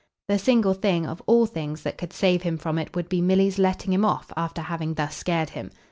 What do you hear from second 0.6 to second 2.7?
thing, of all things, that could save him